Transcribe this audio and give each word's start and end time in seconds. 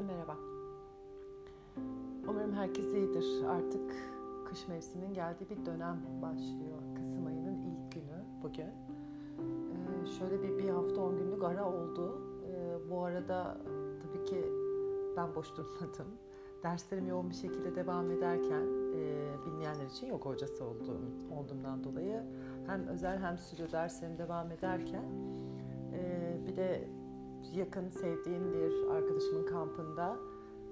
Herkese 0.00 0.12
merhaba. 0.12 0.36
Umarım 2.28 2.52
herkes 2.52 2.94
iyidir. 2.94 3.44
Artık 3.48 3.96
kış 4.46 4.68
mevsiminin 4.68 5.14
geldiği 5.14 5.50
bir 5.50 5.66
dönem 5.66 6.00
başlıyor. 6.22 6.78
Kasım 6.96 7.26
ayının 7.26 7.58
ilk 7.58 7.92
günü 7.92 8.24
bugün. 8.42 8.66
Ee, 8.66 10.06
şöyle 10.18 10.42
bir, 10.42 10.58
bir 10.58 10.68
hafta 10.68 11.00
on 11.00 11.18
günlük 11.18 11.44
ara 11.44 11.68
oldu. 11.68 12.22
Ee, 12.46 12.90
bu 12.90 13.04
arada 13.04 13.56
tabii 14.02 14.24
ki 14.24 14.44
ben 15.16 15.34
boş 15.34 15.48
durmadım. 15.56 16.06
Derslerim 16.62 17.06
yoğun 17.06 17.30
bir 17.30 17.34
şekilde 17.34 17.76
devam 17.76 18.10
ederken 18.10 18.62
e, 18.94 19.30
bilmeyenler 19.46 19.86
için 19.86 20.06
yok 20.06 20.26
hocası 20.26 20.64
olduğum, 20.64 21.00
olduğumdan 21.38 21.84
dolayı 21.84 22.22
hem 22.66 22.86
özel 22.86 23.18
hem 23.18 23.38
stüdyo 23.38 23.72
derslerim 23.72 24.18
devam 24.18 24.50
ederken 24.50 25.04
e, 25.92 26.38
bir 26.46 26.56
de 26.56 26.88
yakın 27.54 27.88
sevdiğim 27.88 28.52
bir 28.52 28.94
arkadaşımın 28.94 29.46
kampında 29.46 30.16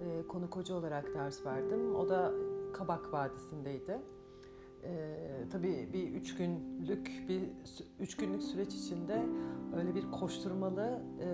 e, 0.01 0.27
konuk 0.27 0.57
hoca 0.57 0.75
olarak 0.75 1.15
ders 1.15 1.47
verdim. 1.47 1.95
O 1.95 2.09
da 2.09 2.33
Kabak 2.73 3.13
Vadisi'ndeydi. 3.13 3.99
E, 4.85 5.17
tabii 5.53 5.89
bir 5.93 6.15
üç 6.15 6.37
günlük 6.37 7.25
bir 7.29 7.43
üç 8.01 8.17
günlük 8.17 8.43
süreç 8.43 8.75
içinde 8.75 9.27
öyle 9.77 9.95
bir 9.95 10.11
koşturmalı 10.11 11.03
e, 11.21 11.29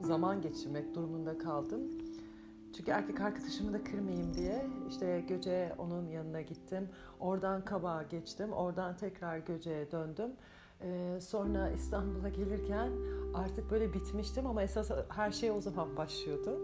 zaman 0.00 0.42
geçirmek 0.42 0.94
durumunda 0.94 1.38
kaldım. 1.38 1.80
Çünkü 2.76 2.90
erkek 2.90 3.20
arkadaşımı 3.20 3.72
da 3.72 3.84
kırmayayım 3.84 4.34
diye 4.34 4.66
işte 4.88 5.24
Göce'ye 5.28 5.74
onun 5.78 6.08
yanına 6.08 6.40
gittim. 6.40 6.88
Oradan 7.20 7.64
Kabak'a 7.64 8.02
geçtim. 8.02 8.52
Oradan 8.52 8.96
tekrar 8.96 9.38
Göce'ye 9.38 9.90
döndüm. 9.90 10.30
Ee, 10.82 11.20
sonra 11.20 11.70
İstanbul'a 11.70 12.28
gelirken 12.28 12.90
artık 13.34 13.70
böyle 13.70 13.92
bitmiştim 13.92 14.46
ama 14.46 14.62
esas 14.62 14.90
her 15.08 15.30
şey 15.30 15.50
o 15.50 15.60
zaman 15.60 15.96
başlıyordu. 15.96 16.58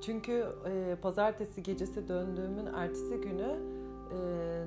Çünkü 0.00 0.46
e, 0.66 0.96
pazartesi 1.02 1.62
gecesi 1.62 2.08
döndüğümün 2.08 2.66
ertesi 2.66 3.20
günü 3.20 3.58
e, 4.10 4.18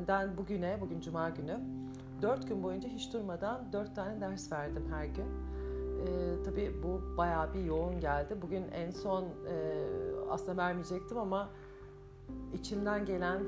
den 0.07 0.37
bugüne, 0.37 0.77
bugün 0.81 1.01
cuma 1.01 1.29
günü 1.29 1.59
dört 2.21 2.47
gün 2.47 2.63
boyunca 2.63 2.89
hiç 2.89 3.13
durmadan 3.13 3.73
dört 3.73 3.95
tane 3.95 4.21
ders 4.21 4.51
verdim 4.51 4.83
her 4.91 5.05
gün. 5.05 5.25
E, 6.05 6.43
tabii 6.45 6.73
bu 6.83 7.17
bayağı 7.17 7.53
bir 7.53 7.63
yoğun 7.63 7.99
geldi. 7.99 8.37
Bugün 8.41 8.63
en 8.71 8.91
son 8.91 9.23
e, 9.23 9.85
aslında 10.29 10.57
vermeyecektim 10.57 11.17
ama 11.17 11.49
içimden 12.53 13.05
gelen 13.05 13.43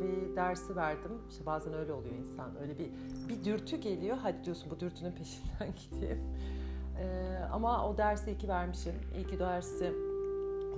bir 0.00 0.36
dersi 0.36 0.76
verdim. 0.76 1.12
İşte 1.30 1.46
bazen 1.46 1.74
öyle 1.74 1.92
oluyor 1.92 2.14
insan. 2.14 2.56
Öyle 2.62 2.78
bir 2.78 2.90
bir 3.28 3.44
dürtü 3.44 3.76
geliyor. 3.76 4.16
Hadi 4.22 4.44
diyorsun 4.44 4.70
bu 4.70 4.80
dürtünün 4.80 5.12
peşinden 5.12 5.74
gideyim. 5.90 6.20
Ee, 6.98 7.38
ama 7.52 7.88
o 7.88 7.96
dersi 7.98 8.30
iyi 8.30 8.38
ki 8.38 8.48
vermişim. 8.48 8.94
İyi 9.16 9.26
ki 9.26 9.38
dersi 9.38 9.92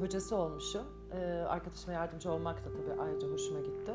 hocası 0.01 0.37
olmuşum. 0.37 0.83
Ee, 1.13 1.45
arkadaşıma 1.49 1.93
yardımcı 1.93 2.31
olmak 2.31 2.65
da 2.65 2.69
tabii 2.73 3.01
ayrıca 3.01 3.29
hoşuma 3.29 3.61
gitti. 3.61 3.93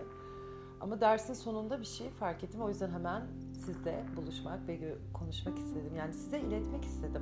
Ama 0.81 1.01
dersin 1.01 1.33
sonunda 1.33 1.79
bir 1.79 1.85
şey 1.85 2.09
fark 2.09 2.43
ettim. 2.43 2.61
O 2.61 2.69
yüzden 2.69 2.89
hemen 2.89 3.21
sizle 3.65 4.05
buluşmak 4.15 4.67
ve 4.67 4.95
konuşmak 5.13 5.57
istedim. 5.57 5.95
Yani 5.97 6.13
size 6.13 6.39
iletmek 6.39 6.85
istedim. 6.85 7.21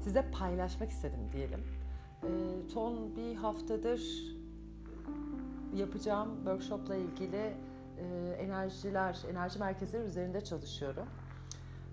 Size 0.00 0.30
paylaşmak 0.30 0.90
istedim 0.90 1.20
diyelim. 1.32 1.60
Ee, 2.22 2.28
son 2.68 3.16
bir 3.16 3.34
haftadır 3.34 4.00
yapacağım 5.74 6.36
workshopla 6.36 6.96
ilgili 6.96 7.54
e, 7.98 8.36
enerjiler, 8.38 9.18
enerji 9.30 9.58
merkezleri 9.58 10.02
üzerinde 10.02 10.40
çalışıyorum. 10.40 11.06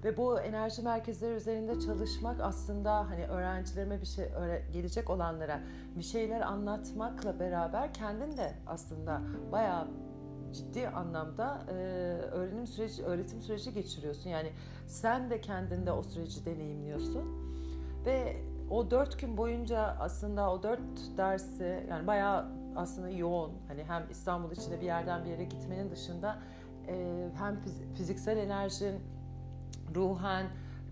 Ve 0.03 0.17
bu 0.17 0.39
enerji 0.39 0.81
merkezleri 0.81 1.33
üzerinde 1.33 1.79
çalışmak 1.79 2.41
aslında 2.41 3.09
hani 3.09 3.25
öğrencilerime 3.25 4.01
bir 4.01 4.05
şey 4.05 4.29
gelecek 4.73 5.09
olanlara 5.09 5.59
bir 5.95 6.03
şeyler 6.03 6.41
anlatmakla 6.41 7.39
beraber 7.39 7.93
kendin 7.93 8.37
de 8.37 8.53
aslında 8.67 9.21
bayağı 9.51 9.87
ciddi 10.53 10.87
anlamda 10.87 11.65
e, 11.69 11.73
öğrenim 12.31 12.67
süreci, 12.67 13.03
öğretim 13.03 13.41
süreci 13.41 13.73
geçiriyorsun. 13.73 14.29
Yani 14.29 14.51
sen 14.87 15.29
de 15.29 15.41
kendinde 15.41 15.91
o 15.91 16.03
süreci 16.03 16.45
deneyimliyorsun. 16.45 17.47
Ve 18.05 18.37
o 18.69 18.91
dört 18.91 19.19
gün 19.19 19.37
boyunca 19.37 19.79
aslında 19.99 20.51
o 20.51 20.63
dört 20.63 20.79
dersi 21.17 21.87
yani 21.89 22.07
bayağı 22.07 22.56
aslında 22.77 23.09
yoğun. 23.09 23.51
Hani 23.67 23.83
hem 23.83 24.03
İstanbul 24.09 24.51
içinde 24.51 24.81
bir 24.81 24.85
yerden 24.85 25.25
bir 25.25 25.29
yere 25.29 25.43
gitmenin 25.43 25.91
dışında 25.91 26.39
e, 26.87 27.27
hem 27.37 27.59
fiziksel 27.95 28.37
enerjin, 28.37 28.95
ruhen, 29.95 30.45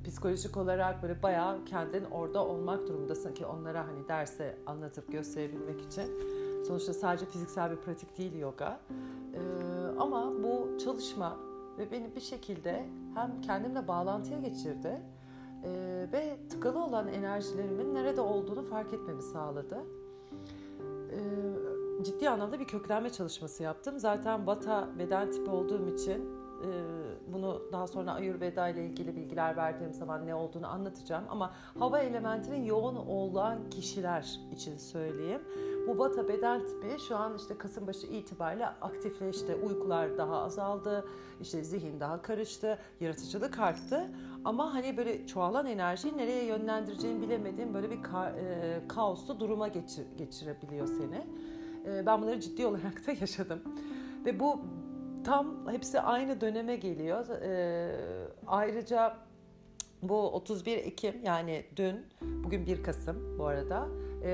psikolojik 0.06 0.58
olarak 0.58 1.04
böyle 1.04 1.24
bayağı 1.24 1.66
kendin 1.66 2.06
orada 2.06 2.46
olmak 2.46 2.88
durumundasın 2.88 3.34
ki 3.34 3.46
onlara 3.46 3.88
hani 3.88 4.08
derse 4.08 4.58
anlatıp 4.66 5.12
gösterebilmek 5.12 5.82
için. 5.82 6.04
Sonuçta 6.68 6.94
sadece 6.94 7.26
fiziksel 7.26 7.72
bir 7.72 7.76
pratik 7.76 8.18
değil 8.18 8.36
yoga. 8.36 8.80
E, 9.34 9.40
ama 10.00 10.34
bu 10.44 10.78
çalışma 10.78 11.38
ve 11.78 11.92
beni 11.92 12.16
bir 12.16 12.22
şekilde 12.22 12.86
hem 13.16 13.42
kendimle 13.42 13.88
bağlantıya 13.88 14.40
geçirdi 14.40 15.02
e, 15.64 15.70
ve 16.14 16.38
tıkalı 16.50 16.84
olan 16.84 17.08
enerjilerimin 17.08 17.94
nerede 17.94 18.22
olduğunu 18.22 18.64
fark 18.64 18.94
etmemi 18.94 19.22
sağladı. 19.22 19.78
E, 21.12 21.20
ciddi 22.06 22.30
anlamda 22.30 22.60
bir 22.60 22.66
köklenme 22.66 23.10
çalışması 23.10 23.64
yaptım. 23.64 24.00
Zaten 24.00 24.48
Vata 24.48 24.90
beden 25.00 25.32
tipi 25.32 25.50
olduğum 25.52 25.88
için 25.88 26.30
e, 26.64 26.70
bunu 27.34 27.62
daha 27.72 27.88
sonra 27.88 28.14
Ayurveda 28.14 28.68
ile 28.70 28.86
ilgili 28.86 29.16
bilgiler 29.16 29.58
verdiğim 29.58 29.94
zaman 29.94 30.28
ne 30.28 30.36
olduğunu 30.36 30.68
anlatacağım. 30.68 31.24
Ama 31.30 31.54
hava 31.80 32.00
elementinin 32.00 32.64
yoğun 32.64 32.96
olan 32.96 33.70
kişiler 33.70 34.40
için 34.54 34.78
söyleyeyim. 34.78 35.42
Bu 35.88 35.98
Vata 36.00 36.28
beden 36.28 36.66
tipi 36.66 37.04
şu 37.08 37.16
an 37.16 37.36
işte 37.38 37.58
Kasım 37.58 37.88
başı 37.88 38.08
itibariyle 38.08 38.66
aktifleşti. 38.68 39.56
Uykular 39.56 40.18
daha 40.18 40.38
azaldı, 40.42 41.06
işte 41.42 41.64
zihin 41.64 42.00
daha 42.00 42.22
karıştı, 42.22 42.78
yaratıcılık 43.00 43.60
arttı. 43.60 44.08
Ama 44.46 44.74
hani 44.74 44.98
böyle 44.98 45.28
çoğalan 45.28 45.66
enerjiyi 45.66 46.18
nereye 46.18 46.46
yönlendireceğini 46.46 47.22
bilemediğim 47.22 47.74
böyle 47.74 47.92
bir 47.92 47.98
ka- 48.04 48.36
e, 48.40 48.88
kaoslu 48.88 49.40
duruma 49.40 49.68
geçir- 49.68 50.08
geçirebiliyor 50.18 50.88
seni. 50.88 51.28
E, 51.86 52.06
ben 52.06 52.22
bunları 52.22 52.40
ciddi 52.40 52.66
olarak 52.66 53.08
da 53.08 53.12
yaşadım. 53.22 53.62
Ve 54.26 54.40
bu 54.40 54.62
tam 55.24 55.72
hepsi 55.72 56.02
aynı 56.02 56.42
döneme 56.42 56.76
geliyor. 56.76 57.30
E, 57.30 57.92
ayrıca 58.48 59.18
bu 60.02 60.32
31 60.32 60.78
Ekim 60.78 61.24
yani 61.24 61.66
dün, 61.76 61.96
bugün 62.22 62.66
1 62.66 62.84
Kasım 62.84 63.40
bu 63.40 63.46
arada. 63.46 63.88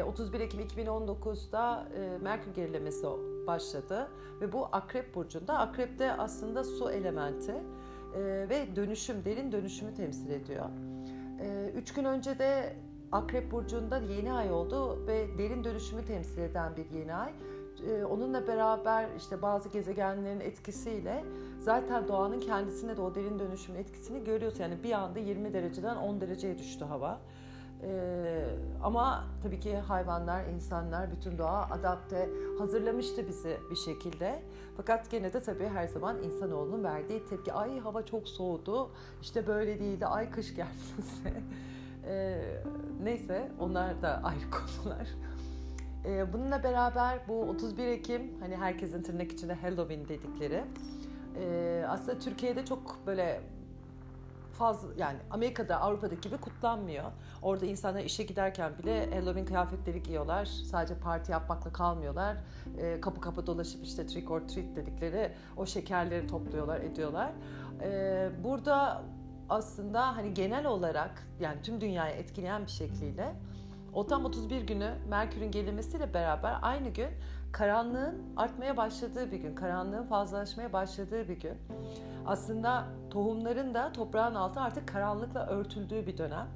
31 0.05 0.39
Ekim 0.39 0.59
2019'da 0.59 1.87
Merkür 2.21 2.53
gerilemesi 2.53 3.07
başladı 3.47 4.07
ve 4.41 4.51
bu 4.51 4.67
Akrep 4.71 5.15
burcunda. 5.15 5.59
Akrep'te 5.59 6.11
aslında 6.11 6.63
su 6.63 6.91
elementi 6.91 7.55
ve 8.49 8.75
dönüşüm, 8.75 9.25
derin 9.25 9.51
dönüşümü 9.51 9.95
temsil 9.95 10.29
ediyor. 10.29 10.65
Üç 11.75 11.93
gün 11.93 12.05
önce 12.05 12.39
de 12.39 12.75
Akrep 13.11 13.51
burcunda 13.51 13.97
yeni 13.97 14.33
ay 14.33 14.51
oldu 14.51 15.07
ve 15.07 15.37
derin 15.37 15.63
dönüşümü 15.63 16.05
temsil 16.05 16.37
eden 16.37 16.77
bir 16.77 16.89
yeni 16.89 17.15
ay. 17.15 17.33
Onunla 18.09 18.47
beraber 18.47 19.07
işte 19.17 19.41
bazı 19.41 19.69
gezegenlerin 19.69 20.39
etkisiyle 20.39 21.23
zaten 21.59 22.07
doğanın 22.07 22.39
kendisine 22.39 22.97
de 22.97 23.01
o 23.01 23.15
derin 23.15 23.39
dönüşümün 23.39 23.79
etkisini 23.79 24.23
görüyoruz. 24.23 24.59
Yani 24.59 24.83
bir 24.83 24.91
anda 24.91 25.19
20 25.19 25.53
dereceden 25.53 25.95
10 25.95 26.21
dereceye 26.21 26.57
düştü 26.57 26.85
hava. 26.85 27.19
Ee, 27.83 28.45
ama 28.83 29.23
tabii 29.43 29.59
ki 29.59 29.77
hayvanlar, 29.77 30.45
insanlar, 30.45 31.11
bütün 31.11 31.37
doğa 31.37 31.69
adapte 31.71 32.29
hazırlamıştı 32.59 33.27
bizi 33.27 33.57
bir 33.71 33.75
şekilde. 33.75 34.43
Fakat 34.77 35.11
gene 35.11 35.33
de 35.33 35.41
tabii 35.41 35.67
her 35.67 35.87
zaman 35.87 36.23
insanoğlunun 36.23 36.83
verdiği 36.83 37.25
tepki. 37.25 37.53
Ay 37.53 37.79
hava 37.79 38.05
çok 38.05 38.27
soğudu, 38.27 38.91
işte 39.21 39.47
böyle 39.47 39.79
değildi, 39.79 40.05
ay 40.05 40.31
kış 40.31 40.55
gelmesi. 40.55 41.33
ee, 42.07 42.41
neyse 43.03 43.51
onlar 43.59 44.01
da 44.01 44.21
ayrı 44.23 44.51
konular. 44.51 45.07
Ee, 46.05 46.33
bununla 46.33 46.63
beraber 46.63 47.19
bu 47.27 47.41
31 47.41 47.87
Ekim 47.87 48.39
hani 48.39 48.55
herkesin 48.57 49.03
tırnak 49.03 49.31
içinde 49.31 49.53
Halloween 49.53 50.07
dedikleri. 50.07 50.63
Ee, 51.39 51.85
aslında 51.87 52.19
Türkiye'de 52.19 52.65
çok 52.65 53.07
böyle 53.07 53.41
fazla 54.61 54.87
yani 54.97 55.17
Amerika'da 55.29 55.81
Avrupa'daki 55.81 56.21
gibi 56.21 56.37
kutlanmıyor. 56.37 57.11
Orada 57.41 57.65
insanlar 57.65 58.03
işe 58.03 58.23
giderken 58.23 58.77
bile 58.77 59.15
Halloween 59.15 59.45
kıyafetleri 59.45 60.03
giyiyorlar. 60.03 60.45
Sadece 60.45 60.95
parti 60.95 61.31
yapmakla 61.31 61.73
kalmıyorlar. 61.73 62.37
E, 62.77 63.01
kapı 63.01 63.21
kapı 63.21 63.47
dolaşıp 63.47 63.83
işte 63.83 64.07
trick 64.07 64.31
or 64.31 64.41
treat 64.41 64.75
dedikleri 64.75 65.31
o 65.57 65.65
şekerleri 65.65 66.27
topluyorlar, 66.27 66.81
ediyorlar. 66.81 67.31
E, 67.81 68.29
burada 68.43 69.03
aslında 69.51 70.15
hani 70.15 70.33
genel 70.33 70.65
olarak 70.65 71.27
yani 71.39 71.61
tüm 71.61 71.81
dünyayı 71.81 72.15
etkileyen 72.15 72.65
bir 72.65 72.71
şekliyle 72.71 73.35
o 73.93 74.07
tam 74.07 74.25
31 74.25 74.61
günü 74.61 74.93
Merkür'ün 75.09 75.51
gelinmesiyle 75.51 76.13
beraber 76.13 76.55
aynı 76.61 76.89
gün 76.89 77.09
karanlığın 77.51 78.23
artmaya 78.37 78.77
başladığı 78.77 79.31
bir 79.31 79.37
gün, 79.37 79.55
karanlığın 79.55 80.03
fazlalaşmaya 80.03 80.73
başladığı 80.73 81.29
bir 81.29 81.39
gün. 81.39 81.57
Aslında 82.25 82.85
tohumların 83.09 83.73
da 83.73 83.93
toprağın 83.93 84.35
altı 84.35 84.59
artık 84.59 84.87
karanlıkla 84.87 85.47
örtüldüğü 85.47 86.07
bir 86.07 86.17
dönem. 86.17 86.47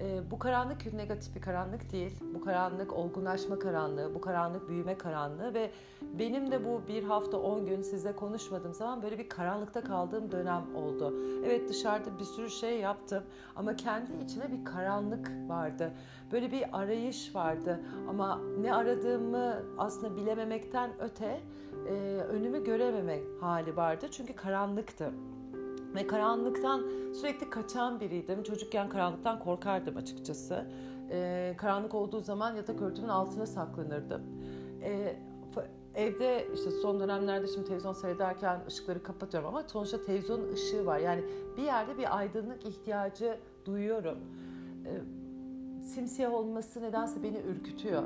E, 0.00 0.30
bu 0.30 0.38
karanlık 0.38 0.92
negatif 0.92 1.34
bir 1.34 1.40
karanlık 1.40 1.92
değil. 1.92 2.18
Bu 2.34 2.40
karanlık 2.40 2.92
olgunlaşma 2.92 3.58
karanlığı, 3.58 4.14
bu 4.14 4.20
karanlık 4.20 4.68
büyüme 4.68 4.98
karanlığı 4.98 5.54
ve 5.54 5.70
benim 6.18 6.50
de 6.50 6.64
bu 6.64 6.80
bir 6.88 7.02
hafta 7.02 7.36
on 7.36 7.66
gün 7.66 7.82
sizle 7.82 8.16
konuşmadığım 8.16 8.74
zaman 8.74 9.02
böyle 9.02 9.18
bir 9.18 9.28
karanlıkta 9.28 9.80
kaldığım 9.80 10.32
dönem 10.32 10.76
oldu. 10.76 11.14
Evet 11.46 11.68
dışarıda 11.68 12.18
bir 12.18 12.24
sürü 12.24 12.50
şey 12.50 12.80
yaptım 12.80 13.22
ama 13.56 13.76
kendi 13.76 14.12
içime 14.24 14.52
bir 14.52 14.64
karanlık 14.64 15.30
vardı. 15.48 15.92
Böyle 16.32 16.52
bir 16.52 16.64
arayış 16.72 17.34
vardı 17.34 17.80
ama 18.08 18.40
ne 18.60 18.74
aradığımı 18.74 19.62
aslında 19.78 20.16
bilememekten 20.16 20.90
öte 21.00 21.40
e, 21.88 21.92
önümü 22.28 22.64
görememek 22.64 23.22
hali 23.40 23.76
vardı 23.76 24.06
çünkü 24.10 24.32
karanlıktı. 24.32 25.10
Ve 25.94 26.06
karanlıktan 26.06 26.82
sürekli 27.14 27.50
kaçan 27.50 28.00
biriydim. 28.00 28.42
Çocukken 28.42 28.88
karanlıktan 28.88 29.38
korkardım 29.38 29.96
açıkçası. 29.96 30.66
Ee, 31.10 31.54
karanlık 31.58 31.94
olduğu 31.94 32.20
zaman 32.20 32.56
yatak 32.56 32.82
örtümün 32.82 33.08
altına 33.08 33.46
saklanırdım. 33.46 34.22
Ee, 34.82 35.16
evde 35.94 36.46
işte 36.54 36.70
son 36.70 37.00
dönemlerde 37.00 37.46
şimdi 37.46 37.66
televizyon 37.66 37.92
seyrederken 37.92 38.60
ışıkları 38.68 39.02
kapatıyorum 39.02 39.48
ama 39.48 39.62
sonuçta 39.62 40.02
televizyonun 40.02 40.52
ışığı 40.52 40.86
var. 40.86 40.98
Yani 40.98 41.24
bir 41.56 41.62
yerde 41.62 41.98
bir 41.98 42.18
aydınlık 42.18 42.66
ihtiyacı 42.66 43.38
duyuyorum. 43.64 44.18
Ee, 44.86 45.00
simsiyah 45.84 46.34
olması 46.34 46.82
nedense 46.82 47.22
beni 47.22 47.38
ürkütüyor. 47.38 48.02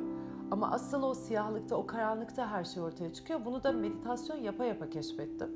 Ama 0.50 0.70
asıl 0.70 1.02
o 1.02 1.14
siyahlıkta, 1.14 1.76
o 1.76 1.86
karanlıkta 1.86 2.50
her 2.50 2.64
şey 2.64 2.82
ortaya 2.82 3.12
çıkıyor. 3.12 3.44
Bunu 3.44 3.62
da 3.62 3.72
meditasyon 3.72 4.36
yapa 4.36 4.64
yapa 4.64 4.90
keşfettim. 4.90 5.50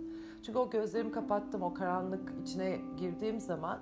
Çünkü 0.46 0.58
o 0.58 0.70
gözlerimi 0.70 1.12
kapattım, 1.12 1.62
o 1.62 1.74
karanlık 1.74 2.32
içine 2.42 2.80
girdiğim 2.96 3.40
zaman 3.40 3.80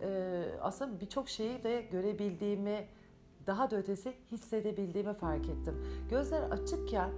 e, 0.00 0.42
aslında 0.62 1.00
birçok 1.00 1.28
şeyi 1.28 1.62
de 1.62 1.80
görebildiğimi, 1.90 2.86
daha 3.46 3.70
da 3.70 3.76
ötesi 3.76 4.12
hissedebildiğimi 4.32 5.14
fark 5.14 5.48
ettim. 5.48 5.74
Gözler 6.10 6.42
açıkken 6.42 7.10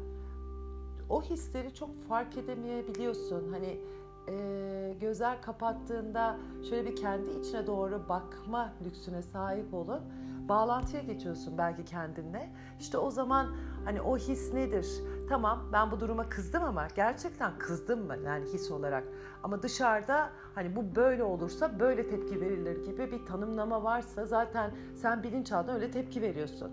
o 1.11 1.23
hisleri 1.23 1.75
çok 1.75 2.03
fark 2.09 2.37
edemeyebiliyorsun. 2.37 3.53
Hani 3.53 3.81
e, 4.29 4.95
gözler 5.01 5.43
kapattığında 5.43 6.37
şöyle 6.69 6.91
bir 6.91 6.97
kendi 6.97 7.31
içine 7.31 7.67
doğru 7.67 8.09
bakma 8.09 8.73
lüksüne 8.85 9.23
sahip 9.23 9.75
olup 9.75 10.03
bağlantıya 10.49 11.03
geçiyorsun 11.03 11.59
belki 11.59 11.85
kendinle. 11.85 12.51
İşte 12.81 12.99
o 12.99 13.11
zaman 13.11 13.57
hani 13.85 14.01
o 14.01 14.17
his 14.17 14.53
nedir? 14.55 14.87
Tamam 15.29 15.69
ben 15.73 15.91
bu 15.91 16.01
duruma 16.01 16.29
kızdım 16.29 16.65
ama 16.65 16.89
gerçekten 16.97 17.59
kızdım 17.59 18.07
mı 18.07 18.17
yani 18.25 18.45
his 18.45 18.71
olarak? 18.71 19.05
Ama 19.43 19.63
dışarıda 19.63 20.31
hani 20.55 20.77
bu 20.77 20.97
böyle 20.97 21.25
olursa 21.25 21.81
böyle 21.81 22.09
tepki 22.09 22.41
verilir 22.41 22.85
gibi 22.85 23.13
bir 23.13 23.27
tanımlama 23.27 23.85
varsa 23.85 24.27
zaten 24.27 24.71
sen 24.97 25.23
bilinçaltında 25.23 25.75
öyle 25.75 25.91
tepki 25.91 26.23
veriyorsun. 26.23 26.71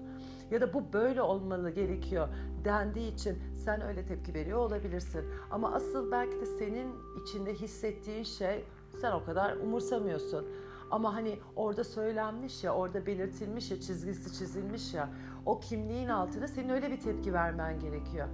Ya 0.52 0.62
da 0.62 0.74
bu 0.74 0.94
böyle 0.94 1.22
olmalı 1.22 1.70
gerekiyor 1.70 2.28
dendiği 2.66 3.14
için 3.14 3.38
sen 3.56 3.82
öyle 3.82 4.06
tepki 4.06 4.34
veriyor 4.34 4.58
olabilirsin. 4.58 5.26
Ama 5.52 5.74
asıl 5.74 6.12
belki 6.12 6.42
de 6.42 6.46
senin 6.46 6.88
içinde 7.24 7.54
hissettiğin 7.54 8.24
şey 8.24 8.66
sen 9.02 9.12
o 9.12 9.26
kadar 9.26 9.58
umursamıyorsun. 9.58 10.48
Ama 10.92 11.14
hani 11.14 11.40
orada 11.56 11.84
söylenmiş 11.84 12.64
ya, 12.64 12.74
orada 12.74 13.06
belirtilmiş 13.06 13.72
ya, 13.72 13.82
çizgisi 13.82 14.40
çizilmiş 14.40 14.94
ya, 14.94 15.10
o 15.46 15.60
kimliğin 15.60 16.10
altında 16.10 16.48
senin 16.48 16.70
öyle 16.70 16.92
bir 16.92 17.00
tepki 17.00 17.34
vermen 17.34 17.80
gerekiyor. 17.80 18.28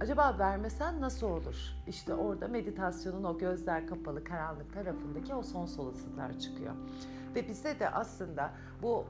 Acaba 0.00 0.36
vermesen 0.38 1.00
nasıl 1.00 1.26
olur? 1.26 1.56
İşte 1.86 2.14
orada 2.14 2.48
meditasyonun 2.48 3.24
o 3.24 3.38
gözler 3.38 3.86
kapalı 3.86 4.24
karanlık 4.24 4.74
tarafındaki 4.74 5.34
o 5.34 5.42
son 5.42 5.60
olasılıklar 5.78 6.38
çıkıyor. 6.38 6.74
Ve 7.34 7.48
bize 7.48 7.80
de 7.80 7.90
aslında 7.90 8.50
bu 8.82 9.04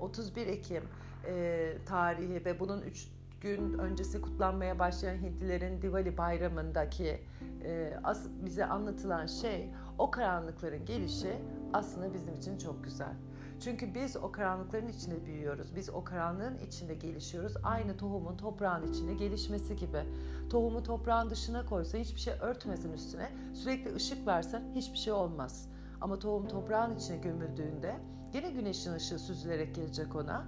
31 0.00 0.46
Ekim 0.46 0.82
e, 1.26 1.72
tarihi 1.86 2.44
ve 2.44 2.60
bunun 2.60 2.82
3 2.82 3.08
gün 3.40 3.78
öncesi 3.78 4.20
kutlanmaya 4.20 4.78
başlayan 4.78 5.16
Hintlilerin 5.16 5.82
Diwali 5.82 6.18
bayramındaki 6.18 7.20
e, 7.64 7.92
as, 8.04 8.26
bize 8.44 8.64
anlatılan 8.64 9.26
şey 9.26 9.70
o 9.98 10.10
karanlıkların 10.10 10.84
gelişi 10.84 11.36
aslında 11.72 12.14
bizim 12.14 12.34
için 12.34 12.58
çok 12.58 12.84
güzel. 12.84 13.14
Çünkü 13.60 13.94
biz 13.94 14.16
o 14.16 14.32
karanlıkların 14.32 14.88
içinde 14.88 15.26
büyüyoruz. 15.26 15.76
Biz 15.76 15.90
o 15.90 16.04
karanlığın 16.04 16.58
içinde 16.58 16.94
gelişiyoruz. 16.94 17.54
Aynı 17.62 17.96
tohumun 17.96 18.36
toprağın 18.36 18.92
içinde 18.92 19.14
gelişmesi 19.14 19.76
gibi. 19.76 20.02
Tohumu 20.50 20.82
toprağın 20.82 21.30
dışına 21.30 21.66
koysa 21.66 21.98
hiçbir 21.98 22.20
şey 22.20 22.34
örtmesin 22.40 22.92
üstüne. 22.92 23.30
Sürekli 23.54 23.94
ışık 23.94 24.26
versen 24.26 24.62
hiçbir 24.74 24.98
şey 24.98 25.12
olmaz. 25.12 25.68
Ama 26.00 26.18
tohum 26.18 26.48
toprağın 26.48 26.96
içine 26.96 27.16
gömüldüğünde 27.16 27.96
yine 28.34 28.50
güneşin 28.50 28.92
ışığı 28.92 29.18
süzülerek 29.18 29.74
gelecek 29.74 30.16
ona. 30.16 30.46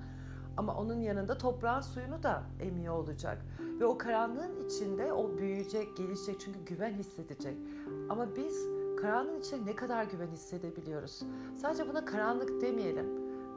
Ama 0.57 0.77
onun 0.77 1.01
yanında 1.01 1.39
toprağın 1.39 1.81
suyunu 1.81 2.23
da 2.23 2.43
emiyor 2.61 2.95
olacak. 2.95 3.39
Ve 3.81 3.85
o 3.85 3.99
karanlığın 3.99 4.67
içinde 4.67 5.13
o 5.13 5.39
büyüyecek, 5.39 5.97
gelişecek 5.97 6.41
çünkü 6.41 6.65
güven 6.65 6.93
hissedecek. 6.93 7.57
Ama 8.09 8.37
biz 8.37 8.67
karanlığın 9.01 9.41
içinde 9.41 9.71
ne 9.71 9.77
kadar 9.77 10.05
güven 10.05 10.31
hissedebiliyoruz? 10.31 11.23
Sadece 11.57 11.89
buna 11.89 12.05
karanlık 12.05 12.61
demeyelim. 12.61 13.07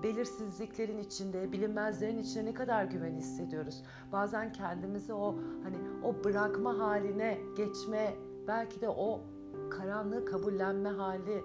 Belirsizliklerin 0.04 0.98
içinde, 0.98 1.52
bilinmezlerin 1.52 2.18
içinde 2.18 2.46
ne 2.46 2.54
kadar 2.54 2.84
güven 2.86 3.16
hissediyoruz? 3.16 3.84
Bazen 4.12 4.52
kendimizi 4.52 5.14
o 5.14 5.36
hani 5.64 5.78
o 6.04 6.24
bırakma 6.24 6.80
haline 6.80 7.38
geçme, 7.58 8.14
belki 8.48 8.82
de 8.82 8.90
o 8.90 9.22
karanlığı 9.70 10.26
kabullenme 10.26 10.90
hali 10.90 11.44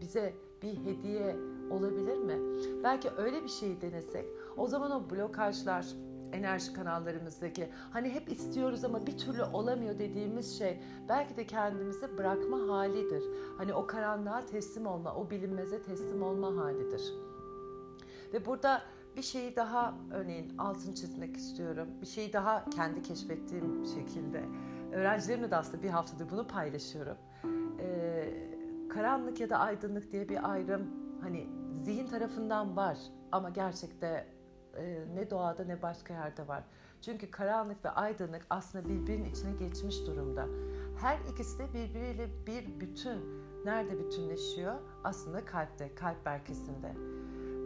bize 0.00 0.34
bir 0.62 0.74
hediye 0.74 1.36
olabilir 1.70 2.18
mi? 2.18 2.38
Belki 2.84 3.10
öyle 3.16 3.42
bir 3.42 3.48
şey 3.48 3.80
denesek 3.80 4.26
o 4.56 4.66
zaman 4.66 4.90
o 4.90 5.10
blokajlar, 5.10 5.86
enerji 6.32 6.72
kanallarımızdaki 6.72 7.70
hani 7.90 8.10
hep 8.10 8.32
istiyoruz 8.32 8.84
ama 8.84 9.06
bir 9.06 9.18
türlü 9.18 9.44
olamıyor 9.44 9.98
dediğimiz 9.98 10.58
şey 10.58 10.82
belki 11.08 11.36
de 11.36 11.46
kendimizi 11.46 12.18
bırakma 12.18 12.58
halidir. 12.68 13.22
Hani 13.58 13.74
o 13.74 13.86
karanlığa 13.86 14.46
teslim 14.46 14.86
olma, 14.86 15.14
o 15.14 15.30
bilinmeze 15.30 15.82
teslim 15.82 16.22
olma 16.22 16.56
halidir. 16.56 17.14
Ve 18.32 18.46
burada 18.46 18.82
bir 19.16 19.22
şeyi 19.22 19.56
daha 19.56 19.94
örneğin 20.12 20.58
altını 20.58 20.94
çizmek 20.94 21.36
istiyorum. 21.36 21.88
Bir 22.00 22.06
şeyi 22.06 22.32
daha 22.32 22.64
kendi 22.70 23.02
keşfettiğim 23.02 23.86
şekilde. 23.86 24.44
Öğrencilerimle 24.92 25.50
de 25.50 25.56
aslında 25.56 25.82
bir 25.82 25.88
haftadır 25.88 26.30
bunu 26.30 26.46
paylaşıyorum. 26.46 27.16
Ee, 27.80 28.34
karanlık 28.90 29.40
ya 29.40 29.50
da 29.50 29.58
aydınlık 29.58 30.12
diye 30.12 30.28
bir 30.28 30.50
ayrım 30.50 30.90
hani 31.20 31.48
zihin 31.82 32.06
tarafından 32.06 32.76
var 32.76 32.98
ama 33.32 33.50
gerçekte 33.50 34.26
ne 35.14 35.30
doğada 35.30 35.64
ne 35.64 35.82
başka 35.82 36.14
yerde 36.14 36.48
var. 36.48 36.62
Çünkü 37.02 37.30
karanlık 37.30 37.84
ve 37.84 37.90
aydınlık 37.90 38.46
aslında 38.50 38.88
birbirinin 38.88 39.30
içine 39.30 39.52
geçmiş 39.52 40.06
durumda. 40.06 40.48
Her 41.00 41.18
ikisi 41.32 41.58
de 41.58 41.68
birbiriyle 41.74 42.28
bir 42.46 42.80
bütün. 42.80 43.42
Nerede 43.64 43.98
bütünleşiyor? 43.98 44.74
Aslında 45.04 45.44
kalpte, 45.44 45.94
kalp 45.94 46.26
merkezinde. 46.26 46.92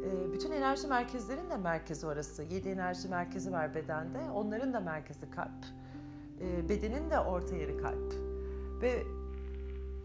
E, 0.06 0.32
bütün 0.32 0.52
enerji 0.52 0.86
merkezlerin 0.86 1.50
de 1.50 1.56
merkezi 1.56 2.06
orası. 2.06 2.42
Yedi 2.42 2.68
enerji 2.68 3.08
merkezi 3.08 3.52
var 3.52 3.74
bedende. 3.74 4.30
Onların 4.34 4.72
da 4.72 4.80
merkezi 4.80 5.30
kalp. 5.30 5.64
E, 6.40 6.68
bedenin 6.68 7.10
de 7.10 7.20
orta 7.20 7.56
yeri 7.56 7.76
kalp. 7.76 8.14
Ve 8.82 9.02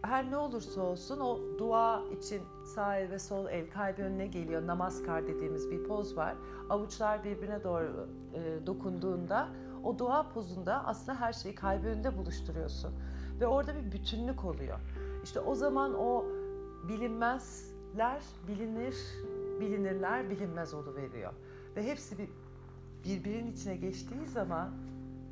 her 0.01 0.31
ne 0.31 0.37
olursa 0.37 0.81
olsun 0.81 1.19
o 1.19 1.39
dua 1.57 2.03
için 2.17 2.41
sağ 2.63 2.97
el 2.97 3.11
ve 3.11 3.19
sol 3.19 3.47
el 3.47 3.69
kalbi 3.69 4.01
önüne 4.01 4.27
geliyor. 4.27 4.67
Namaskar 4.67 5.27
dediğimiz 5.27 5.71
bir 5.71 5.83
poz 5.83 6.17
var. 6.17 6.35
Avuçlar 6.69 7.23
birbirine 7.23 7.63
doğru 7.63 8.09
e, 8.33 8.65
dokunduğunda 8.65 9.49
o 9.83 9.99
dua 9.99 10.29
pozunda 10.29 10.85
aslında 10.85 11.19
her 11.19 11.33
şeyi 11.33 11.55
kalbi 11.55 11.87
önünde 11.87 12.17
buluşturuyorsun. 12.17 12.93
Ve 13.39 13.47
orada 13.47 13.75
bir 13.75 13.91
bütünlük 13.91 14.45
oluyor. 14.45 14.79
İşte 15.23 15.39
o 15.39 15.55
zaman 15.55 15.93
o 15.93 16.25
bilinmezler 16.87 18.21
bilinir, 18.47 18.95
bilinirler 19.59 20.29
bilinmez 20.29 20.73
veriyor. 20.73 21.33
Ve 21.75 21.83
hepsi 21.83 22.17
bir, 22.17 22.29
birbirinin 23.05 23.51
içine 23.51 23.75
geçtiği 23.75 24.27
zaman 24.27 24.69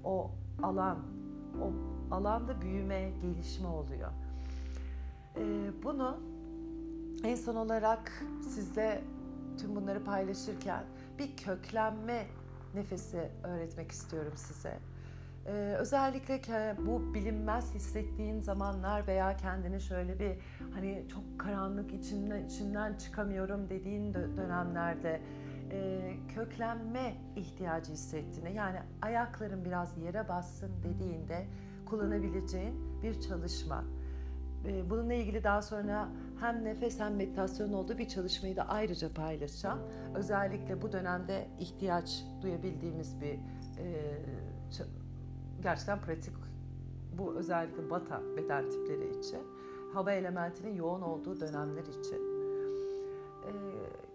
o 0.03 0.31
alan, 0.63 0.97
o 1.61 1.71
alanda 2.15 2.61
büyüme, 2.61 3.11
gelişme 3.21 3.67
oluyor. 3.67 4.11
Ee, 5.37 5.71
bunu 5.83 6.19
en 7.23 7.35
son 7.35 7.55
olarak 7.55 8.23
sizle 8.41 9.03
tüm 9.59 9.75
bunları 9.75 10.03
paylaşırken 10.03 10.83
bir 11.19 11.37
köklenme 11.37 12.25
nefesi 12.75 13.31
öğretmek 13.43 13.91
istiyorum 13.91 14.33
size. 14.35 14.79
Ee, 15.45 15.75
özellikle 15.79 16.75
bu 16.85 17.13
bilinmez 17.13 17.73
hissettiğin 17.75 18.41
zamanlar 18.41 19.07
veya 19.07 19.37
kendini 19.37 19.81
şöyle 19.81 20.19
bir 20.19 20.31
hani 20.73 21.05
çok 21.11 21.39
karanlık 21.39 21.93
içinden, 21.93 22.45
içinden 22.45 22.93
çıkamıyorum 22.93 23.69
dediğin 23.69 24.13
dönemlerde 24.13 25.21
e, 25.71 26.01
köklenme 26.35 27.15
ihtiyacı 27.35 27.91
hissettiğini 27.91 28.53
yani 28.53 28.79
ayakların 29.01 29.65
biraz 29.65 29.97
yere 29.97 30.29
bassın 30.29 30.71
dediğinde 30.83 31.47
kullanabileceğin 31.85 33.01
bir 33.03 33.21
çalışma. 33.21 33.83
Ee, 34.65 34.89
bununla 34.89 35.13
ilgili 35.13 35.43
daha 35.43 35.61
sonra 35.61 36.09
hem 36.39 36.63
nefes 36.63 36.99
hem 36.99 37.15
meditasyon 37.15 37.73
olduğu 37.73 37.97
bir 37.97 38.07
çalışmayı 38.07 38.55
da 38.55 38.67
ayrıca 38.67 39.13
paylaşacağım. 39.13 39.79
Özellikle 40.15 40.81
bu 40.81 40.91
dönemde 40.91 41.47
ihtiyaç 41.59 42.23
duyabildiğimiz 42.41 43.21
bir 43.21 43.33
e, 43.79 44.17
gerçekten 45.61 46.01
pratik 46.01 46.33
bu 47.17 47.35
özellikle 47.35 47.89
bata 47.89 48.21
beden 48.37 48.69
tipleri 48.69 49.19
için 49.19 49.39
hava 49.93 50.11
elementinin 50.11 50.75
yoğun 50.75 51.01
olduğu 51.01 51.39
dönemler 51.39 51.83
için. 51.83 52.21
E, 53.45 53.51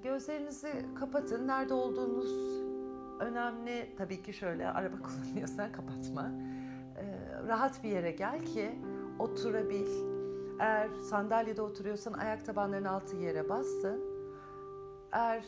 gözlerinizi 0.02 0.72
kapatın. 1.00 1.48
Nerede 1.48 1.74
olduğunuz 1.74 2.62
önemli. 3.20 3.94
Tabii 3.98 4.22
ki 4.22 4.32
şöyle 4.32 4.70
araba 4.70 4.96
kullanıyorsan 5.02 5.72
kapatma. 5.72 6.30
E, 6.96 7.04
rahat 7.48 7.84
bir 7.84 7.88
yere 7.88 8.10
gel 8.10 8.44
ki 8.44 8.78
oturabil 9.18 10.13
eğer 10.58 10.88
sandalyede 11.10 11.62
oturuyorsan 11.62 12.12
ayak 12.12 12.46
tabanlarının 12.46 12.88
altı 12.88 13.16
yere 13.16 13.48
bassın. 13.48 14.00
Eğer 15.12 15.44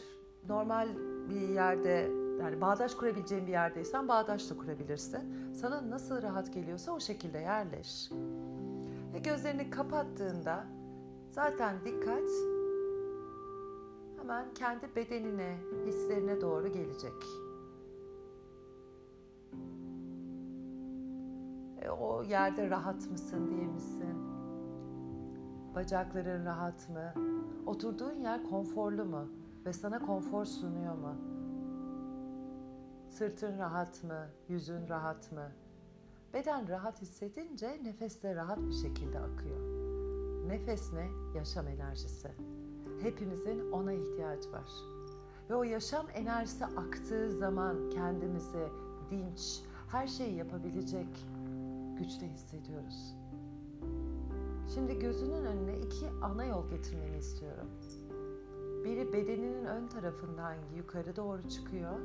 normal 0.48 0.88
bir 1.30 1.48
yerde 1.48 2.10
yani 2.40 2.60
bağdaş 2.60 2.94
kurabileceğin 2.94 3.46
bir 3.46 3.52
yerdeysen 3.52 4.08
bağdaş 4.08 4.50
da 4.50 4.56
kurabilirsin. 4.56 5.52
Sana 5.54 5.90
nasıl 5.90 6.22
rahat 6.22 6.52
geliyorsa 6.52 6.92
o 6.92 7.00
şekilde 7.00 7.38
yerleş. 7.38 8.10
Ve 9.14 9.18
gözlerini 9.18 9.70
kapattığında 9.70 10.66
zaten 11.30 11.76
dikkat 11.84 12.30
hemen 14.18 14.54
kendi 14.54 14.96
bedenine, 14.96 15.58
hislerine 15.86 16.40
doğru 16.40 16.68
gelecek. 16.72 17.12
E, 21.82 21.90
o 21.90 22.22
yerde 22.22 22.70
rahat 22.70 23.10
mısın, 23.10 23.50
değil 23.50 23.68
misin? 23.68 24.35
Bacakların 25.76 26.46
rahat 26.46 26.88
mı? 26.90 27.12
Oturduğun 27.66 28.20
yer 28.20 28.44
konforlu 28.44 29.04
mu 29.04 29.28
ve 29.66 29.72
sana 29.72 29.98
konfor 29.98 30.44
sunuyor 30.44 30.94
mu? 30.94 31.14
Sırtın 33.10 33.58
rahat 33.58 34.04
mı? 34.04 34.26
Yüzün 34.48 34.88
rahat 34.88 35.32
mı? 35.32 35.52
Beden 36.34 36.68
rahat 36.68 37.02
hissedince 37.02 37.80
nefes 37.84 38.22
de 38.22 38.34
rahat 38.34 38.58
bir 38.58 38.72
şekilde 38.72 39.18
akıyor. 39.18 39.60
Nefes 40.48 40.92
ne? 40.92 41.08
Yaşam 41.34 41.68
enerjisi. 41.68 42.30
Hepimizin 43.02 43.72
ona 43.72 43.92
ihtiyacı 43.92 44.52
var. 44.52 44.70
Ve 45.50 45.54
o 45.54 45.62
yaşam 45.62 46.06
enerjisi 46.14 46.64
aktığı 46.64 47.30
zaman 47.30 47.90
kendimizi 47.90 48.68
dinç, 49.10 49.62
her 49.88 50.06
şeyi 50.06 50.34
yapabilecek 50.36 51.26
güçte 51.98 52.28
hissediyoruz. 52.28 53.15
Şimdi 54.76 54.98
gözünün 54.98 55.44
önüne 55.44 55.78
iki 55.78 56.06
ana 56.22 56.44
yol 56.44 56.68
getirmeni 56.68 57.16
istiyorum. 57.16 57.66
Biri 58.84 59.12
bedeninin 59.12 59.64
ön 59.64 59.88
tarafından 59.88 60.54
yukarı 60.76 61.16
doğru 61.16 61.48
çıkıyor. 61.48 62.00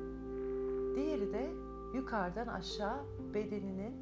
Diğeri 0.95 1.33
de 1.33 1.51
yukarıdan 1.93 2.47
aşağı 2.47 2.97
bedeninin 3.33 3.93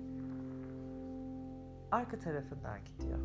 arka 1.91 2.19
tarafından 2.19 2.79
gidiyor. 2.85 3.19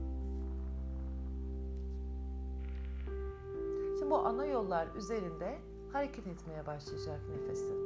Şimdi 3.98 4.10
bu 4.10 4.18
ana 4.18 4.46
yollar 4.46 4.88
üzerinde 4.96 5.58
hareket 5.92 6.26
etmeye 6.26 6.66
başlayacak 6.66 7.20
nefesin. 7.30 7.83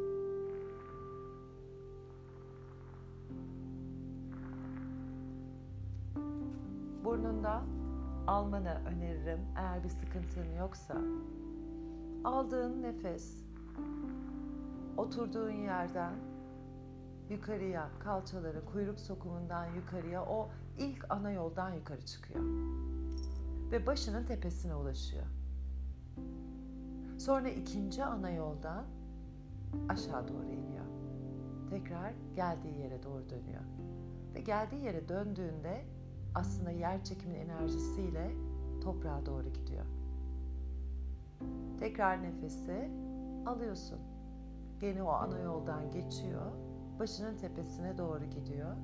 Burnunda 7.19 7.63
almanı 8.27 8.81
öneririm 8.87 9.41
eğer 9.57 9.85
bir 9.85 9.89
sıkıntın 9.89 10.53
yoksa. 10.59 10.95
Aldığın 12.25 12.83
nefes 12.83 13.45
oturduğun 14.97 15.51
yerden 15.51 16.13
yukarıya, 17.31 17.91
kalçaları 17.99 18.65
kuyruk 18.65 19.01
sokumundan 19.01 19.67
yukarıya 19.67 20.25
o 20.25 20.49
ilk 20.79 21.07
ana 21.11 21.31
yoldan 21.31 21.73
yukarı 21.73 22.07
çıkıyor. 22.07 22.45
Ve 23.71 23.87
başının 23.87 24.25
tepesine 24.27 24.75
ulaşıyor. 24.75 25.27
Sonra 27.19 27.49
ikinci 27.49 28.05
ana 28.05 28.31
yoldan 28.31 28.85
aşağı 29.89 30.29
doğru 30.29 30.47
iniyor. 30.47 30.85
Tekrar 31.71 32.13
geldiği 32.37 32.79
yere 32.79 33.03
doğru 33.03 33.31
dönüyor. 33.31 33.63
Ve 34.35 34.41
geldiği 34.41 34.85
yere 34.85 35.09
döndüğünde 35.09 35.85
aslında 36.35 36.71
yer 36.71 37.05
çekimin 37.05 37.35
enerjisiyle 37.35 38.31
toprağa 38.81 39.27
doğru 39.27 39.49
gidiyor. 39.53 39.85
Tekrar 41.79 42.23
nefesi 42.23 42.91
alıyorsun. 43.47 43.99
Gene 44.81 45.03
o 45.03 45.09
ana 45.09 45.39
yoldan 45.39 45.91
geçiyor. 45.91 46.53
Başının 46.99 47.37
tepesine 47.37 47.99
doğru 47.99 48.25
gidiyor. 48.25 48.77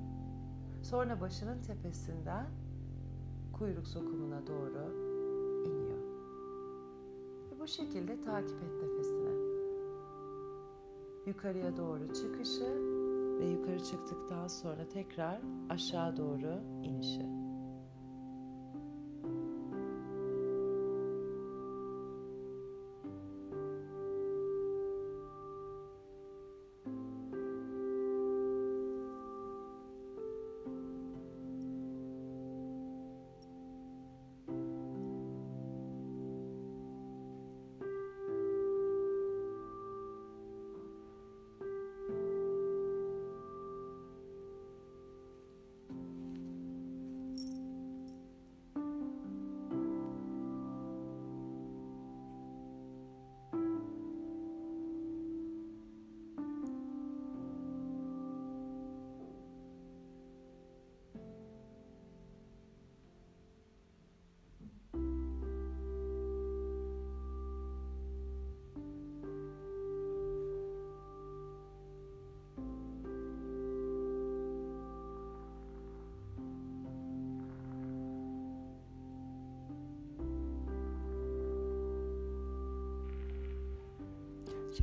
Sonra 0.81 1.21
başının 1.21 1.61
tepesinden 1.61 2.45
kuyruk 3.53 3.87
sokumuna 3.87 4.47
doğru 4.47 4.91
iniyor. 5.65 5.99
Ve 7.51 7.59
bu 7.59 7.67
şekilde 7.67 8.21
takip 8.21 8.63
et 8.63 8.83
nefesini. 8.83 9.35
Yukarıya 11.25 11.77
doğru 11.77 12.13
çıkışı 12.13 12.95
ve 13.39 13.45
yukarı 13.45 13.83
çıktıktan 13.83 14.47
sonra 14.47 14.87
tekrar 14.87 15.41
aşağı 15.69 16.17
doğru 16.17 16.59
inişi. 16.83 17.34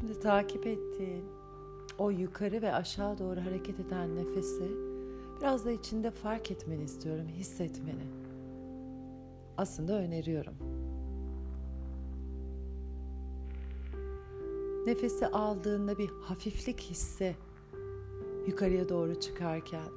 Şimdi 0.02 0.20
takip 0.20 0.66
ettiğin 0.66 1.24
o 1.98 2.10
yukarı 2.10 2.62
ve 2.62 2.74
aşağı 2.74 3.18
doğru 3.18 3.40
hareket 3.40 3.80
eden 3.80 4.16
nefesi 4.16 4.70
biraz 5.40 5.64
da 5.64 5.70
içinde 5.70 6.10
fark 6.10 6.50
etmeni 6.50 6.84
istiyorum, 6.84 7.28
hissetmeni. 7.28 8.04
Aslında 9.56 9.98
öneriyorum. 9.98 10.54
Nefesi 14.86 15.26
aldığında 15.26 15.98
bir 15.98 16.10
hafiflik 16.22 16.80
hissi 16.80 17.36
yukarıya 18.46 18.88
doğru 18.88 19.20
çıkarken, 19.20 19.88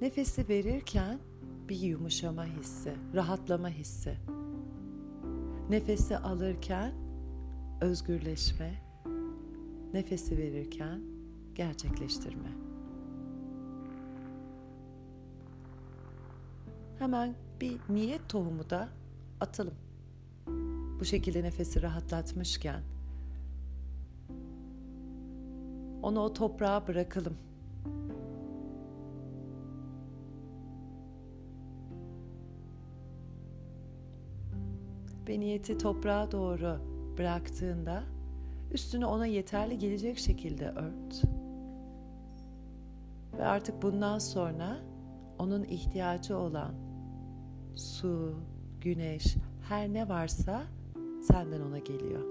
nefesi 0.00 0.48
verirken 0.48 1.18
bir 1.68 1.76
yumuşama 1.76 2.46
hissi, 2.46 2.94
rahatlama 3.14 3.68
hissi. 3.68 4.16
Nefesi 5.70 6.18
alırken 6.18 6.92
özgürleşme, 7.80 8.91
nefesi 9.94 10.38
verirken 10.38 11.00
gerçekleştirme. 11.54 12.48
Hemen 16.98 17.34
bir 17.60 17.80
niyet 17.88 18.28
tohumu 18.28 18.70
da 18.70 18.88
atalım. 19.40 19.74
Bu 21.00 21.04
şekilde 21.04 21.42
nefesi 21.42 21.82
rahatlatmışken 21.82 22.82
onu 26.02 26.20
o 26.20 26.32
toprağa 26.32 26.86
bırakalım. 26.88 27.36
ve 35.28 35.40
niyeti 35.40 35.78
toprağa 35.78 36.32
doğru 36.32 36.78
bıraktığında 37.18 38.11
üstünü 38.72 39.04
ona 39.04 39.26
yeterli 39.26 39.78
gelecek 39.78 40.18
şekilde 40.18 40.70
ört. 40.70 41.22
Ve 43.38 43.44
artık 43.44 43.82
bundan 43.82 44.18
sonra 44.18 44.76
onun 45.38 45.64
ihtiyacı 45.64 46.36
olan 46.36 46.74
su, 47.74 48.34
güneş, 48.80 49.36
her 49.68 49.92
ne 49.92 50.08
varsa 50.08 50.62
senden 51.22 51.60
ona 51.60 51.78
geliyor. 51.78 52.22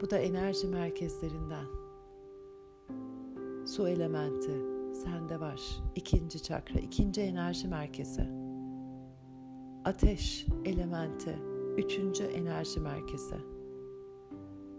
Bu 0.00 0.10
da 0.10 0.18
enerji 0.18 0.66
merkezlerinden. 0.66 1.64
Su 3.66 3.88
elementi 3.88 4.52
sende 4.94 5.40
var. 5.40 5.60
İkinci 5.94 6.42
çakra, 6.42 6.80
ikinci 6.80 7.20
enerji 7.20 7.68
merkezi. 7.68 8.28
Ateş 9.84 10.46
elementi, 10.64 11.38
üçüncü 11.76 12.24
enerji 12.24 12.80
merkezi. 12.80 13.36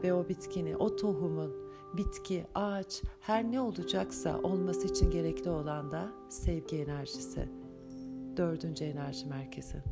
Ve 0.04 0.14
o 0.14 0.30
bitkini, 0.30 0.78
o 0.78 0.96
tohumun, 0.96 1.52
bitki, 1.98 2.46
ağaç, 2.56 3.04
her 3.20 3.52
ne 3.52 3.62
olacaksa 3.62 4.40
olması 4.42 4.88
için 4.88 5.12
gerekli 5.12 5.50
olan 5.50 5.92
da 5.92 6.12
sevgi 6.30 6.78
enerjisi. 6.78 7.50
Dördüncü 8.38 8.84
enerji 8.84 9.26
merkezi. 9.26 9.84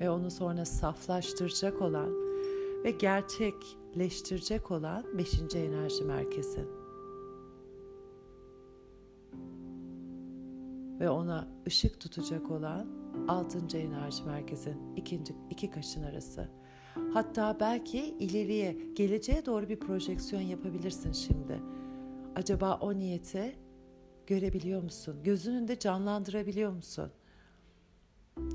Ve 0.00 0.10
onu 0.10 0.30
sonra 0.30 0.64
saflaştıracak 0.64 1.82
olan 1.82 2.10
ve 2.84 2.90
gerçekleştirecek 2.90 4.70
olan 4.70 5.04
beşinci 5.18 5.58
enerji 5.58 6.04
merkezi. 6.04 6.64
Ve 11.00 11.10
ona 11.10 11.48
ışık 11.66 12.00
tutacak 12.00 12.50
olan 12.50 12.86
altıncı 13.30 13.78
enerji 13.78 14.24
merkezin 14.24 14.96
ikinci 14.96 15.34
iki 15.50 15.70
kaşın 15.70 16.02
arası. 16.02 16.48
Hatta 17.14 17.56
belki 17.60 17.98
ileriye, 17.98 18.76
geleceğe 18.94 19.46
doğru 19.46 19.68
bir 19.68 19.80
projeksiyon 19.80 20.42
yapabilirsin 20.42 21.12
şimdi. 21.12 21.60
Acaba 22.36 22.78
o 22.80 22.94
niyeti 22.94 23.56
görebiliyor 24.26 24.82
musun? 24.82 25.16
Gözünün 25.24 25.68
de 25.68 25.78
canlandırabiliyor 25.78 26.72
musun? 26.72 27.10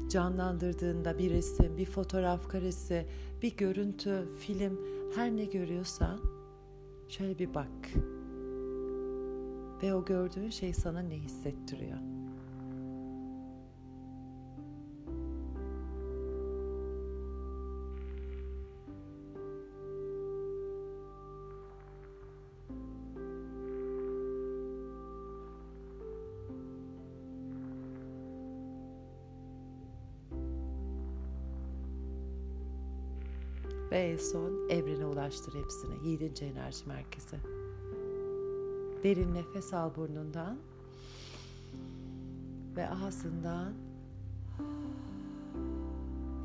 Canlandırdığında 0.10 1.17
bir 1.17 1.32
resim, 1.32 1.77
bir 1.77 1.86
fotoğraf 1.86 2.50
karesi, 2.50 3.05
bir 3.41 3.58
görüntü, 3.58 4.29
film, 4.39 4.79
her 5.15 5.32
ne 5.32 5.46
görüyorsan 5.46 6.20
şöyle 7.10 7.39
bir 7.39 7.53
bak. 7.53 7.94
Ve 9.84 9.94
o 9.94 10.05
gördüğün 10.05 10.50
şey 10.50 10.74
sana 10.74 11.00
ne 11.00 11.15
hissettiriyor? 11.15 12.25
Son 34.17 34.69
evrene 34.69 35.05
ulaştır 35.05 35.53
hepsini. 35.63 36.10
Yedinci 36.10 36.45
enerji 36.45 36.88
merkezi. 36.88 37.38
Derin 39.03 39.34
nefes 39.34 39.74
al 39.74 39.95
burnundan. 39.95 40.57
Ve 42.75 42.89
ağzından 42.89 43.74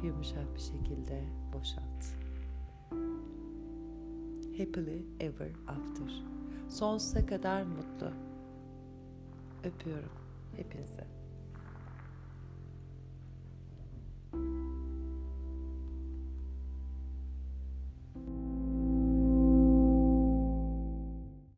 yumuşak 0.04 0.54
bir 0.54 0.60
şekilde 0.60 1.24
boşalt. 1.52 2.04
Happily 4.58 5.06
ever 5.20 5.50
after. 5.68 6.24
Sonsuza 6.68 7.26
kadar 7.26 7.62
mutlu. 7.62 8.10
Öpüyorum 9.64 10.12
hepinize. 10.56 11.19